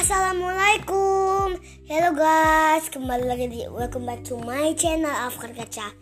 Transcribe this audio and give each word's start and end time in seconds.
Assalamualaikum 0.00 1.60
Hello 1.84 2.16
guys. 2.16 2.88
Kembali 2.88 3.20
lagi 3.20 3.52
di 3.52 3.68
Welcome 3.68 4.08
back 4.08 4.24
to 4.24 4.40
my 4.40 4.72
channel 4.72 5.12
Afkar 5.12 5.52
Kaca. 5.52 5.92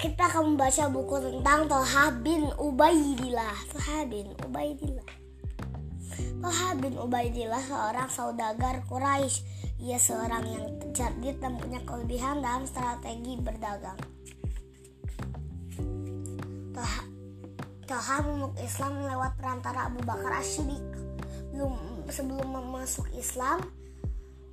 Kita 0.00 0.24
akan 0.24 0.56
membaca 0.56 0.88
buku 0.88 1.20
tentang 1.20 1.68
Toha 1.68 2.08
bin 2.24 2.48
Ubaidillah. 2.56 3.52
Toha 3.68 4.08
bin 4.08 4.32
Ubaidillah. 4.32 5.04
Toha 6.40 6.68
bin 6.80 6.96
Ubaidillah 6.96 7.60
seorang 7.60 8.08
saudagar 8.08 8.80
Quraisy. 8.88 9.44
Ia 9.84 10.00
seorang 10.00 10.48
yang 10.48 10.64
cerdik 10.96 11.36
dan 11.36 11.60
punya 11.60 11.84
kelebihan 11.84 12.40
dalam 12.40 12.64
strategi 12.64 13.36
berdagang. 13.44 14.00
Toha 16.72 17.02
Toha 17.84 18.16
memeluk 18.24 18.56
Islam 18.56 19.04
lewat 19.04 19.36
perantara 19.36 19.92
Abu 19.92 20.00
Bakar 20.00 20.40
As-Siddiq. 20.40 20.80
Belum 21.52 21.89
sebelum 22.10 22.50
masuk 22.74 23.06
Islam, 23.14 23.62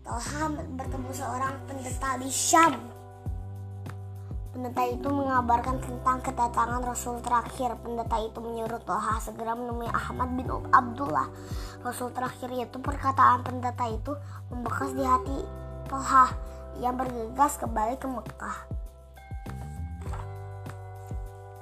Talha 0.06 0.46
bertemu 0.54 1.10
seorang 1.10 1.58
pendeta 1.66 2.16
di 2.22 2.30
Syam. 2.30 2.78
Pendeta 4.54 4.84
itu 4.88 5.10
mengabarkan 5.10 5.82
tentang 5.82 6.22
kedatangan 6.22 6.82
Rasul 6.86 7.20
terakhir. 7.26 7.76
Pendeta 7.82 8.18
itu 8.22 8.40
menyuruh 8.40 8.82
Talha 8.86 9.20
segera 9.20 9.58
menemui 9.58 9.90
Ahmad 9.90 10.38
bin 10.38 10.48
Abdullah. 10.48 11.28
Rasul 11.82 12.14
terakhir 12.14 12.54
itu 12.54 12.78
perkataan 12.78 13.44
pendeta 13.44 13.86
itu 13.90 14.14
membekas 14.54 14.94
di 14.94 15.04
hati 15.04 15.38
Talha 15.90 16.32
yang 16.78 16.94
bergegas 16.96 17.58
kembali 17.58 17.98
ke 17.98 18.08
Mekah. 18.08 18.58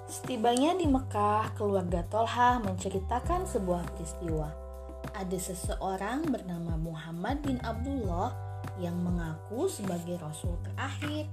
Setibanya 0.05 0.77
di 0.77 0.87
Mekah, 0.87 1.55
keluarga 1.59 2.05
Tolha 2.07 2.63
menceritakan 2.63 3.43
sebuah 3.49 3.83
peristiwa 3.95 4.64
ada 5.15 5.39
seseorang 5.39 6.27
bernama 6.27 6.75
Muhammad 6.75 7.39
bin 7.47 7.55
Abdullah 7.63 8.35
yang 8.83 8.99
mengaku 8.99 9.71
sebagai 9.71 10.19
rasul 10.19 10.59
terakhir. 10.61 11.31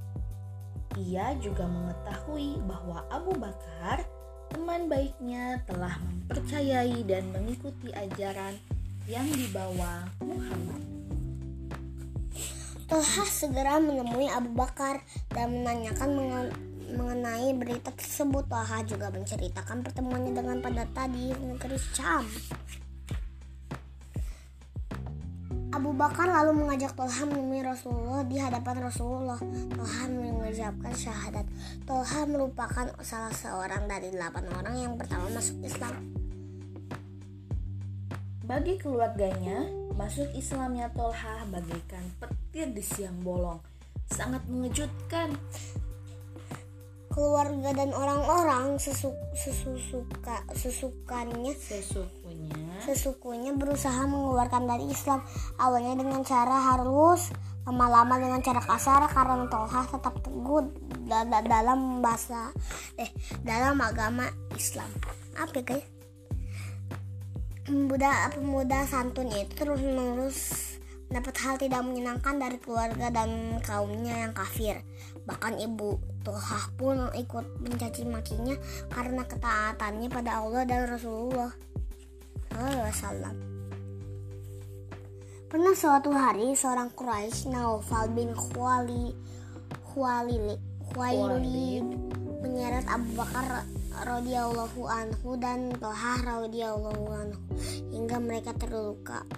Ia 0.95 1.35
juga 1.43 1.67
mengetahui 1.67 2.63
bahwa 2.63 3.03
Abu 3.11 3.35
Bakar, 3.35 4.07
teman 4.55 4.87
baiknya, 4.87 5.59
telah 5.67 5.99
mempercayai 5.99 7.03
dan 7.09 7.27
mengikuti 7.35 7.91
ajaran 7.91 8.55
yang 9.11 9.27
dibawa 9.27 10.07
Muhammad. 10.23 10.83
Toha 12.87 13.25
segera 13.25 13.81
menemui 13.81 14.29
Abu 14.29 14.53
Bakar 14.53 15.01
dan 15.33 15.65
menanyakan 15.65 16.13
mengenai 16.93 17.57
berita 17.57 17.89
tersebut. 17.89 18.45
Toha 18.53 18.85
juga 18.85 19.09
menceritakan 19.09 19.81
pertemuannya 19.81 20.37
dengan 20.37 20.61
pendeta 20.61 21.09
di 21.09 21.33
negeri 21.33 21.81
Syam. 21.97 22.29
Abu 25.83 25.99
Bakar 25.99 26.31
lalu 26.31 26.63
mengajak 26.63 26.95
Tolha 26.95 27.27
menemui 27.27 27.59
Rasulullah 27.59 28.23
di 28.23 28.39
hadapan 28.39 28.87
Rasulullah. 28.87 29.35
Tolha 29.75 30.07
mengucapkan 30.07 30.95
syahadat. 30.95 31.43
Tolha 31.83 32.23
merupakan 32.23 32.87
salah 33.03 33.35
seorang 33.35 33.91
dari 33.91 34.15
delapan 34.15 34.47
orang 34.55 34.79
yang 34.79 34.95
pertama 34.95 35.27
masuk 35.35 35.59
Islam. 35.67 36.15
Bagi 38.47 38.79
keluarganya, 38.79 39.67
masuk 39.99 40.31
Islamnya 40.39 40.87
Tolha 40.95 41.51
bagaikan 41.51 42.15
petir 42.23 42.71
di 42.71 42.85
siang 42.87 43.19
bolong. 43.19 43.59
Sangat 44.07 44.47
mengejutkan 44.47 45.35
keluarga 47.11 47.75
dan 47.75 47.91
orang-orang 47.91 48.79
sesu, 48.79 49.11
sesuka 49.35 50.47
sesukannya 50.55 51.59
sesukunya 51.59 52.22
sesukunya 52.85 53.55
berusaha 53.55 54.05
mengeluarkan 54.05 54.67
dari 54.67 54.91
Islam. 54.91 55.23
Awalnya 55.57 55.95
dengan 55.99 56.21
cara 56.27 56.75
halus 56.75 57.31
lama-lama 57.63 58.19
dengan 58.19 58.43
cara 58.43 58.59
kasar 58.59 59.07
karena 59.07 59.47
Toha 59.47 59.87
tetap 59.87 60.15
teguh 60.19 60.67
dalam 61.47 62.03
bahasa 62.03 62.51
eh 62.99 63.11
dalam 63.47 63.79
agama 63.79 64.27
Islam. 64.59 64.91
Apa 65.39 65.63
ya 65.63 65.79
guys? 65.79 65.87
Pemuda 67.63 68.11
pemuda 68.35 68.83
santunnya 68.91 69.47
itu 69.47 69.55
terus 69.55 69.79
menerus 69.79 70.39
dapat 71.13 71.35
hal 71.45 71.55
tidak 71.61 71.87
menyenangkan 71.87 72.41
dari 72.41 72.59
keluarga 72.59 73.13
dan 73.15 73.63
kaumnya 73.63 74.27
yang 74.27 74.33
kafir. 74.35 74.83
Bahkan 75.23 75.63
ibu 75.63 76.03
Tohah 76.27 76.71
pun 76.75 77.11
ikut 77.15 77.63
mencaci 77.63 78.03
makinya 78.07 78.59
karena 78.91 79.23
ketaatannya 79.23 80.09
pada 80.11 80.43
Allah 80.43 80.63
dan 80.67 80.91
Rasulullah 80.91 81.51
SAW. 82.53 83.35
Pernah 85.53 85.75
suatu 85.77 86.09
hari 86.17 86.57
seorang 86.57 86.89
Quraisy 86.97 87.53
Naufal 87.53 88.09
bin 88.17 88.33
Khwali 88.33 89.13
Khwalili 89.93 90.57
Khwailid 90.93 91.85
menyeret 92.41 92.89
Abu 92.89 93.13
Bakar 93.13 93.69
radhiyallahu 93.93 94.81
anhu 94.89 95.37
dan 95.37 95.77
Tohah 95.77 96.25
radhiyallahu 96.25 97.05
anhu 97.13 97.41
hingga 97.93 98.17
mereka 98.17 98.57
terluka 98.57 99.29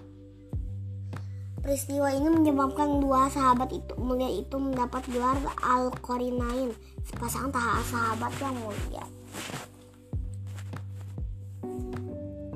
Peristiwa 1.64 2.12
ini 2.12 2.28
menyebabkan 2.28 3.00
dua 3.00 3.26
sahabat 3.32 3.72
itu 3.72 3.96
mulia 3.96 4.28
itu 4.28 4.52
mendapat 4.60 5.00
gelar 5.08 5.40
Al-Qarinain, 5.64 6.76
sepasang 7.08 7.48
tahap 7.48 7.80
sahabat 7.88 8.36
yang 8.36 8.52
mulia. 8.60 9.04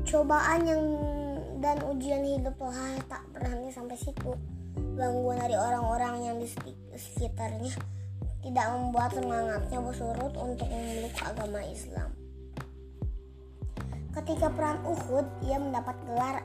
Cobaan 0.09 0.65
yang 0.65 0.83
dan 1.61 1.85
ujian 1.85 2.25
hidup 2.25 2.57
Toha 2.57 2.97
tak 3.13 3.29
berhenti 3.29 3.69
sampai 3.69 3.93
situ. 3.93 4.33
Gangguan 4.97 5.37
dari 5.37 5.53
orang-orang 5.53 6.15
yang 6.25 6.37
di 6.41 6.49
sekitarnya 6.97 7.77
tidak 8.41 8.67
membuat 8.73 9.13
semangatnya 9.13 9.79
bersurut 9.85 10.33
untuk 10.33 10.65
memeluk 10.65 11.13
agama 11.21 11.61
Islam. 11.69 12.09
Ketika 14.17 14.49
perang 14.49 14.81
Uhud, 14.89 15.29
ia 15.45 15.61
mendapat 15.61 15.93
gelar 16.09 16.41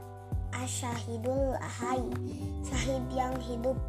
asyahidul 0.59 1.55
hai 1.55 2.03
syahid 2.67 3.03
yang 3.15 3.31
hidup 3.39 3.79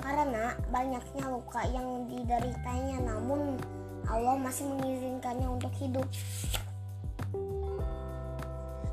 karena 0.00 0.54
banyaknya 0.70 1.24
luka 1.28 1.66
yang 1.68 2.06
dideritanya 2.08 3.04
namun 3.04 3.60
Allah 4.08 4.38
masih 4.40 4.70
mengizinkannya 4.70 5.50
untuk 5.50 5.70
hidup 5.76 6.06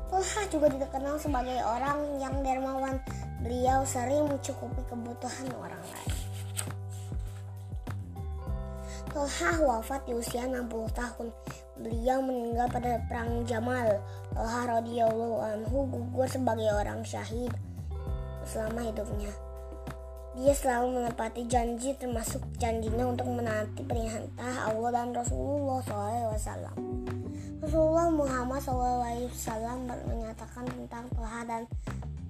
Tulha 0.08 0.42
juga 0.48 0.66
dikenal 0.72 1.20
sebagai 1.20 1.60
orang 1.62 2.20
yang 2.20 2.40
dermawan 2.40 2.96
beliau 3.44 3.84
sering 3.84 4.24
mencukupi 4.26 4.82
kebutuhan 4.88 5.46
orang 5.60 5.84
lain 5.94 6.18
Tolha 9.08 9.50
wafat 9.64 10.04
di 10.04 10.12
usia 10.12 10.44
60 10.46 10.68
tahun. 10.92 11.32
Beliau 11.80 12.20
meninggal 12.20 12.68
pada 12.68 13.00
perang 13.08 13.42
Jamal. 13.48 13.98
Tolha 14.30 14.78
radhiyallahu 14.78 15.42
anhu 15.42 15.90
gugur 15.90 16.28
sebagai 16.28 16.68
orang 16.70 17.00
syahid 17.02 17.50
selama 18.44 18.84
hidupnya. 18.84 19.32
Dia 20.38 20.54
selalu 20.54 21.02
menepati 21.02 21.50
janji 21.50 21.98
termasuk 21.98 22.44
janjinya 22.62 23.10
untuk 23.10 23.26
menaati 23.26 23.82
perintah 23.82 24.70
Allah 24.70 25.02
dan 25.02 25.10
Rasulullah 25.10 25.82
SAW. 25.82 26.78
Rasulullah 27.58 28.06
Muhammad 28.14 28.62
SAW 28.62 28.87
menyatakan 30.06 30.64
tentang 30.70 31.10
Tuhan 31.10 31.44
dan 31.50 31.62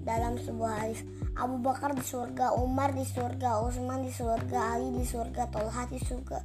dalam 0.08 0.40
sebuah 0.40 0.72
hadis 0.88 1.04
Abu 1.36 1.60
Bakar 1.60 1.92
di 1.94 2.02
surga, 2.02 2.56
Umar 2.56 2.96
di 2.96 3.04
surga, 3.04 3.60
Utsman 3.62 4.02
di 4.02 4.10
surga, 4.10 4.74
Ali 4.74 4.90
di 4.96 5.04
surga, 5.04 5.52
Tolha 5.52 5.84
di 5.86 6.00
surga, 6.00 6.38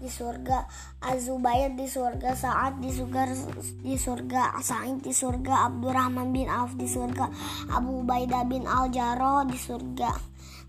di 0.00 0.08
surga, 0.08 0.58
Azubair 1.04 1.76
di 1.76 1.86
surga, 1.86 2.34
Sa'ad 2.34 2.80
di 2.80 2.90
surga, 2.90 3.22
di 3.84 3.94
surga, 3.94 4.58
Sa'id 4.58 5.04
di 5.04 5.12
surga, 5.12 5.70
Abdurrahman 5.70 6.32
bin 6.34 6.48
Auf 6.50 6.74
di 6.74 6.88
surga, 6.88 7.30
Abu 7.70 8.02
Ubaidah 8.02 8.42
bin 8.48 8.66
Al 8.66 8.90
Jarrah 8.90 9.46
di 9.46 9.54
surga, 9.54 10.10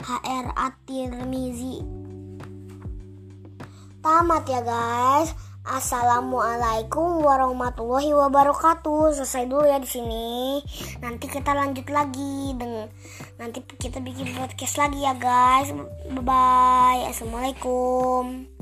HR 0.02 0.46
At-Tirmizi. 0.54 1.78
Tamat 4.02 4.46
ya 4.50 4.62
guys. 4.66 5.51
Assalamualaikum 5.82 7.26
warahmatullahi 7.26 8.14
wabarakatuh. 8.14 9.18
Selesai 9.18 9.50
dulu 9.50 9.66
ya 9.66 9.82
di 9.82 9.90
sini. 9.90 10.62
Nanti 11.02 11.26
kita 11.26 11.58
lanjut 11.58 11.90
lagi 11.90 12.54
dengan 12.54 12.86
nanti 13.42 13.66
kita 13.66 13.98
bikin 13.98 14.30
podcast 14.38 14.78
lagi 14.78 15.02
ya 15.02 15.18
guys. 15.18 15.74
Bye 16.06 16.22
bye. 16.22 17.10
Assalamualaikum. 17.10 18.61